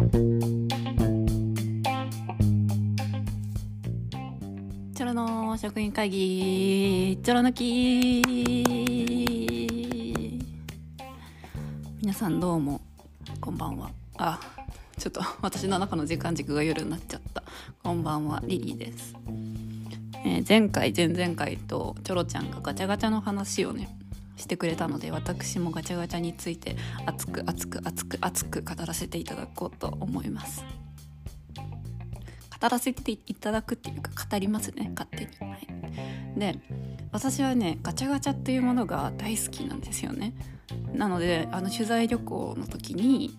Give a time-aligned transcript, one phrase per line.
[0.00, 7.18] チョロの職員会議。
[7.22, 8.22] チョロ抜き。
[12.00, 12.80] 皆さんどうも
[13.42, 13.90] こんばんは。
[14.16, 14.40] あ
[14.96, 17.42] ちょっと私の中の時間軸が夜になっちゃった。
[17.82, 19.14] こんばんはリリーです、
[20.24, 23.99] えー前回前々回とチョロちゃんがガチャガチャの話をね
[24.40, 26.76] してくれたので私もガチャガチャについて
[27.06, 30.64] 熱く熱く熱く熱く語らせていただこうと思います。
[32.60, 36.58] 語らせていただくっていうか語りますね勝手に、はい、で
[37.10, 40.34] 私はねガチャガチャっていうものが大好きなんですよね。
[40.92, 43.38] なのであの取材旅行の時に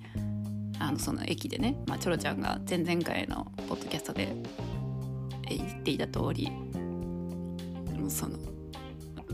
[0.80, 4.36] あのその駅でね、まあ、チョロちゃんが前々回のポッドキャストで
[5.48, 6.52] 言っていた通り
[8.10, 8.40] その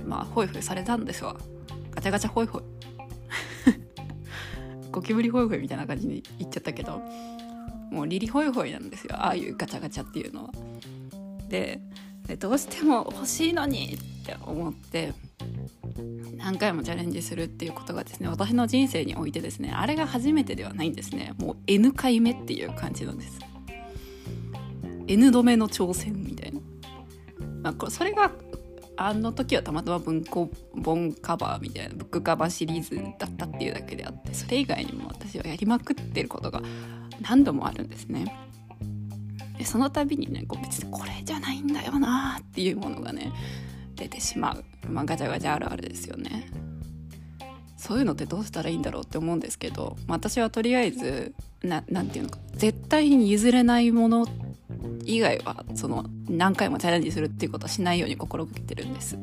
[0.06, 1.38] まあホイホイされたんですわ。
[2.08, 2.62] チャガチャホイホイ。
[4.92, 7.02] ゴキブリホイホイみたいな感じに言っちゃったけど
[7.92, 9.16] もうリリホイホイなんですよ。
[9.16, 10.52] ああいうガチャガチャっていうのは。
[11.50, 11.82] で
[12.40, 15.14] どうしても欲しいのにって思って
[16.36, 21.34] 何回もチャレンジするっていうことがですね私の人生においてですねあれが初めてではないんですね。
[21.38, 23.40] もう N 回目っていう感じなんです。
[25.08, 26.60] N 度目の挑戦みたいな、
[27.72, 28.32] まあ、それが
[28.98, 30.50] あの時はたまたま文庫
[30.84, 36.62] 本カバーみたいなブックカバーシリーズだったっていうだけであってそれ以外にも私はやりまくってることが
[37.22, 38.36] 何度もあるんですね。
[39.58, 43.32] でその度にねこう別にこれじゃないんだよなっていうものがね
[43.96, 46.50] 出てしまう、まあ、ガチャガチャあるあるですよね。
[47.78, 54.28] そういうのってどうしたらいいんだろうって思うんですけど、まあ私はとりあえずななんていうのか絶対に譲れないもの
[55.06, 59.18] 以外はその何回もチャレンジするっていうことはしないように心がけてるんです。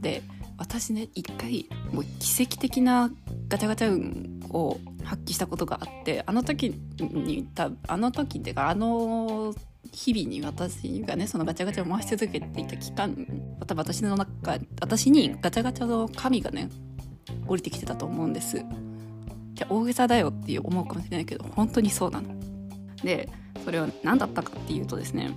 [0.00, 0.22] で
[0.56, 3.10] 私ね一回もう奇跡的な
[3.48, 9.54] ガチャガチャ運を発揮したことがあってあの時にたあの時っていうかあの
[9.92, 13.14] 日々に私がねそのガチャガチャを回し続けていた期間
[13.66, 16.68] 多分私の中私にガチャガチャの神がね
[17.46, 18.64] 降りてきてたと思うんです。
[19.54, 22.28] じゃ大げさだよって思うかもしれないけど本当にそうなの。
[23.02, 23.28] で
[23.64, 25.30] それは何だったかっていうとですね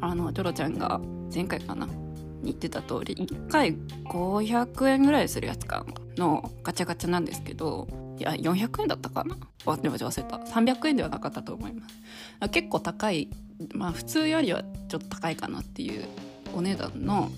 [0.00, 1.00] あのチョロちゃんが
[1.32, 1.92] 前回かなに
[2.44, 5.84] 言ってた通り1回500円ぐらいするやつか
[6.16, 7.88] のガチャガチャなんですけど
[8.18, 9.36] いや400円だったかな？
[9.64, 10.36] わでも忘れた。
[10.36, 13.28] 300円ではなかったと思います結構高い。
[13.74, 16.04] まあ普通よりはちょっと高いかなっていう
[16.54, 17.30] お値段の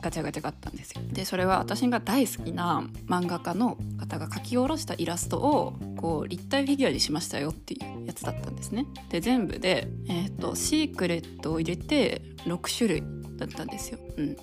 [0.00, 1.02] ガチャガチャがあったんですよ。
[1.12, 8.86] でそれは私が大好きな漫画家の方が描き下ろしたイラストをこう立体フィギュアにしましたよっていうやつだったんですね。
[9.08, 13.02] で全部で、えーと、シークレットを入れて6種類
[13.36, 14.36] だったんですよ、うん、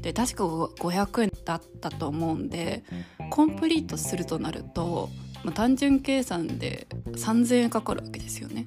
[0.00, 2.84] で確か500円だったと思うんで
[3.30, 5.08] コンプリートするとなると、
[5.44, 8.66] まあ、単純計算で3000円かかるわけですよね。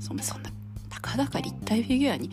[0.00, 0.50] そそんな
[0.90, 2.30] たかだか立体フィギュアに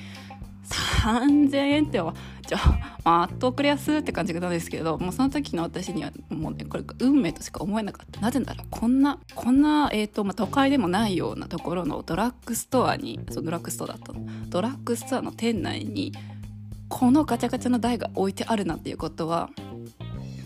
[0.70, 2.14] 3000円っては
[2.48, 2.58] じゃ
[3.04, 8.22] ああっとくれやすって感じなんですけどもうその時の私にはもうねこれ運命としか思えなかった。
[8.22, 16.14] なぜならこんなこんな、えーとまあ、都会でもないようなところのドラッグストアにそうドラッグストアだったのドラッグストアの店内に
[16.88, 19.50] このガチャガチャの台が置いてあるなんていうことは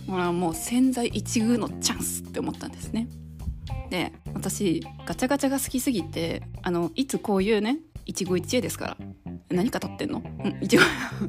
[0.07, 3.07] もう潜在一遇のチャンスって思ったんですね。
[3.89, 8.97] で私ガチャガチャが好きすぎてあのいつこういうね一期一会ですから
[9.53, 10.23] 何か取ってんの？
[10.43, 10.83] うんいちご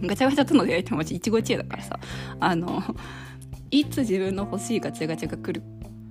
[0.06, 0.80] ガチャガチャとの出会い。
[0.80, 1.98] ってマジ一期一会だからさ。
[2.40, 2.82] あの
[3.70, 5.62] いつ自分の欲しいガチャガチャが来る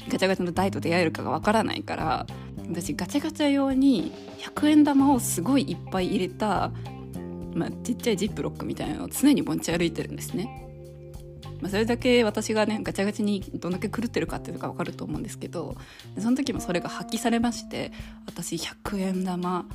[0.10, 2.28] ガチャガチャの台と出会えるかがわからないから
[2.68, 6.72] 私ガチャガチャ用に100円玉をすごいいっぱい入れた、
[7.54, 10.60] まあ、ちっちゃいジップロックみたいなのを常に持ち歩いてるんですね。
[11.62, 15.78] まあ、それだけ私がねガチャガチャにどんだけ狂ってるかっていうのが分かると思うんですけど
[16.20, 17.94] その時もそれが発揮されまして
[18.26, 19.66] 私100円玉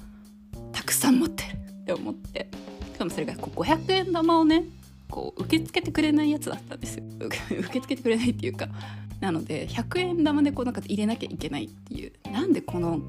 [0.72, 1.68] たくさん持ってる。
[1.88, 2.49] って思って。
[2.93, 4.65] しかもそれがこう500円玉をね
[5.09, 7.04] こう受け付けてくれないやつだったんですよ。
[7.21, 8.69] 受け付けてくれないっていうか。
[9.21, 12.12] なので100円玉でこうなんか入れなきゃいけないっていう。
[12.31, 13.01] なんでこの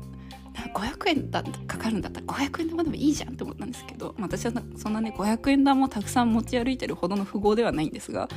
[0.74, 8.28] 500円だかかるんだったら500円玉でもいいじゃんって思ったんですけど私はそんなね500円玉をたくさん持ち歩いてるほどの富豪ではないんですが、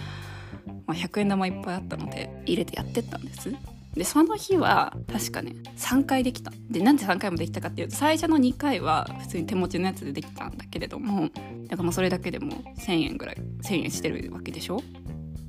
[0.87, 3.53] まあ、100円玉いっぱいあったので入れてやってったんです。
[3.95, 6.51] でその日は確かね3回できた。
[6.71, 11.29] でなんで3回もできたかっていうと最初の2回は普通に手持ちのやつでできたんだけれども
[11.69, 14.81] だからもうそれだけでも1,000円ぐらい1,000円してるわけでしょ？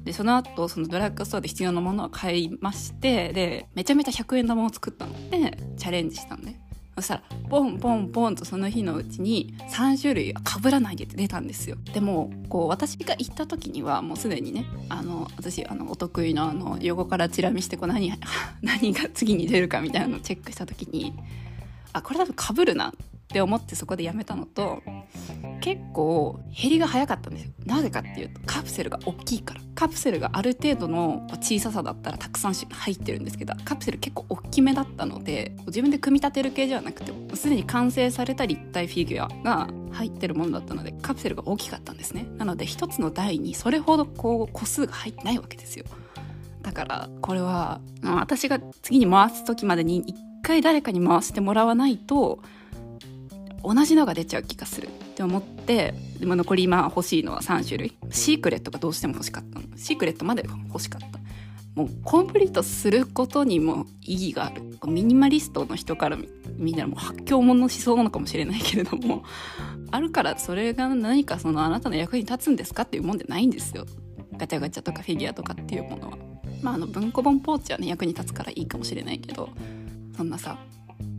[0.03, 6.59] でその後そのドラッグストアで必要なものは買いましてでめちゃめちゃ100円玉を作ったのでチャレンジしたのね
[6.95, 11.77] そしたらポンポンポンとその日のうちに3種類かぶらないでって出たんですよ。
[11.93, 18.13] でもこう私が行った時にはもうすでにねあの私あのお得意のあの横からチラ見してこう何
[18.61, 21.13] 何が次に出るかみたいなのをチェックした時に
[21.93, 22.89] あこれ多分かぶるな。
[22.89, 22.93] っ
[23.33, 24.83] って思ってそこでやめたのと
[25.59, 27.51] 結構減りが早かったんですよ。
[27.65, 29.61] なぜかっていうとカプセルが大きいから。
[29.73, 42.27] カプセルがある程度の小ささだったらたくさん入ってるんですけどカプセル結構大きめだったので自分で組み立てる系じゃなくてすでに完成された立体フィギュアが入ってるものだったのでカプセルが大きかったんですね。
[42.37, 45.85] なので一つの台にそれほどこう個数が入ってないわけですよ。
[46.61, 52.39] だからこれは私が次に回す時までに一回誰かに回してもらわないと
[53.63, 57.97] 同じのが出ちゃう気がするって思ってでも残り今欲しいのは3種類。
[58.11, 59.65] シークレットがどうしても欲しかったの。
[59.77, 61.19] シークレットまで欲しかった。
[61.75, 64.61] もうコンプリートすることにも意義がある。
[64.85, 66.17] ミニマリストの人から
[66.57, 69.23] 見たらもう発狂者の思想なのかもしれないけれども
[69.91, 73.85] あるからそれが何かそのあなたの役に立つんですかっていうもんでないんですよ。
[74.37, 76.17] ガチャガチャとかフィギュアとかっていうものは。
[76.61, 79.49] まああの文庫本ポーチはね役に立つからいいかもしれないけど
[80.15, 80.57] そんなさ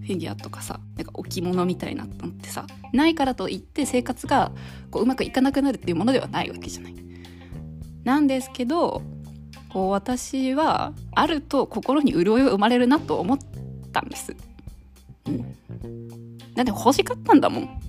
[0.04, 4.52] フィギュアとかさなんか置物みたいなのってさないからといって生活が
[4.90, 6.94] こううまくいかなくなるっていうものではないわけじゃない。
[8.04, 9.02] なんですけど
[9.70, 13.38] こう私はあると心に潤いが生まれるなと思っ
[13.92, 14.36] たんです。
[15.26, 15.38] うん、
[16.54, 17.80] だって欲しかったんだもん。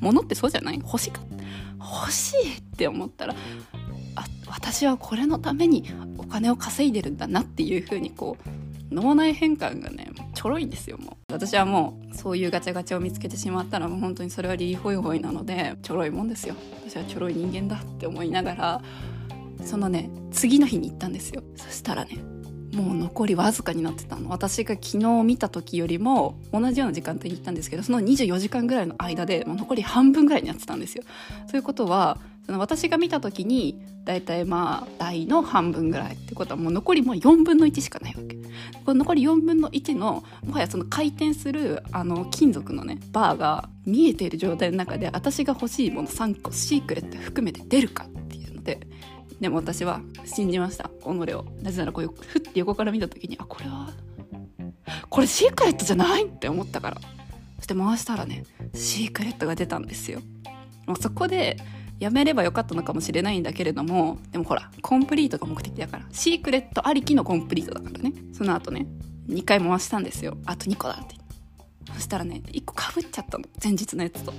[0.00, 0.76] 物ってそうじゃない？
[0.76, 1.44] 欲しかった
[1.82, 3.34] 欲しいって思ったら
[4.14, 5.84] あ私はこれのために
[6.18, 8.36] お金を稼いでるんだなっていうふうにこ
[8.90, 11.32] う脳内変換がねょろいんですよもう。
[11.32, 16.54] 私はもうそういうガチャガチャを見つけてしまったらもう本当にそれはリリホイホイなのでちょろいもんですよ。
[16.86, 18.82] 私はちょろい人間だって思いながら
[19.64, 21.42] そのね次の日に行ったんですよ。
[21.56, 22.18] そしたらね
[22.74, 24.28] もう残りわずかになってたの。
[24.30, 31.04] 私が昨日見た時よりも同じような時間帯に行ったんですけどその24時間ぐらいの間でもう残り半分ぐらいになってたんですよ。
[31.46, 38.36] そういうことはその私が見た時に大体まあ大の半分ぐらいってことはもう残りもう4分の1しかないわけ。
[38.84, 48.80] この残り4分の1のもはやその回転するあの金属のねバーが見えている状態の中で私が欲しいもの3個シークレット含めて出るかっていうので
[49.40, 50.90] でも私は信じました。
[51.02, 53.90] 己をなぜならこういうふって横から見た時にあこれは
[55.08, 57.00] これシークレットじゃないって思ったから。
[57.56, 60.20] そして回したらねシークレットが出たんですよ。
[60.86, 61.56] もうそこで
[61.98, 68.12] やめればよかったのかもしれないんだけれどもでもほらコンプリートが目的だからシークレットありきのコンプリートだからね。
[68.32, 68.86] その後ね
[69.28, 70.36] 2回回したんですよ。
[70.44, 71.14] あと2個だって。
[71.94, 73.44] そしたらね1個かぶっちゃったの。
[73.62, 74.32] 前日のやつと。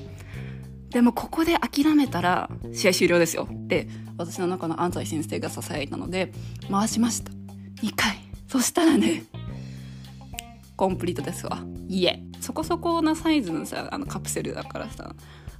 [0.89, 3.47] でもここで諦めたら試合終了ですよ。
[3.51, 3.87] って
[4.17, 6.31] 私の中の安西先生が囁いたので
[6.69, 7.31] 回しました。
[7.81, 8.17] 2回。
[8.47, 9.23] そしたらね
[10.75, 11.63] コンプリートですわ。
[11.87, 12.21] いえ。
[12.41, 15.15] そこそこなサイズのさあのカプセルだからさ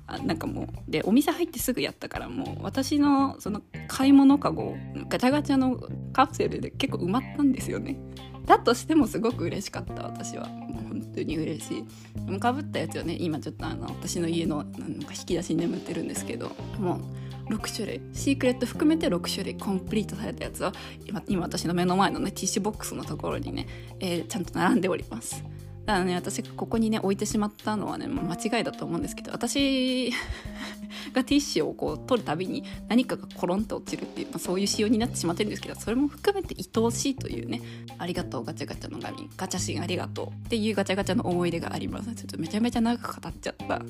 [0.07, 4.75] なんかもうでお店入ってすぐやったからもう私のその買い物かご
[5.09, 5.79] ガチャガチャの
[6.13, 7.97] カプセルで結構埋まったんですよね。
[8.45, 10.03] だとしてもすごく嬉しかった。
[10.03, 12.39] 私はもう本当に嬉しい。
[12.39, 16.99] かぶったやつはね今ちょっとあの私の家のなんか引き出しに眠ってるんですけども
[17.49, 20.73] う6種類シークレット含めて6種類コンプリートされたやつは
[21.05, 23.67] 今今私の目の前のねティッシュボックスのところにね、
[23.99, 25.43] えー、ちゃんと並んでおります。
[25.85, 30.11] だからね私がここにね置いてしまったのはね間違いだと思うんですけど私
[31.13, 37.61] がティッシュをこう取るたびに何かがコロンと落ちるっていう、まあ、そういう仕様になってしまってるんですけどそれも含めて愛おしいというね
[37.99, 43.81] ありがとうガチャガチャの紙ガチャシーンありがとうっていうガチャガチャの思い出がありますちょっとめちゃめちゃ長く語っちゃった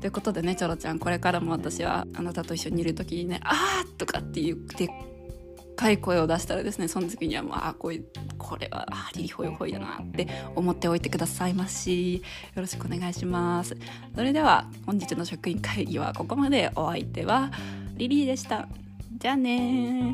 [0.00, 4.88] ということでねチョロちゃんこれからも私はあなたと一緒にいる時にね「あー!」とかって言って
[5.76, 8.04] かい声を出したらですねその時にはまあこういう
[8.38, 12.16] これはあリリホイホイだなって思っておいてくださいまし。
[12.16, 12.22] よ
[12.62, 13.76] ろしくお願いします。
[14.14, 16.70] それでは本日の職員会議はここまで。
[16.74, 17.50] お相手は
[17.96, 18.68] リリーでした。
[19.18, 20.02] じゃあね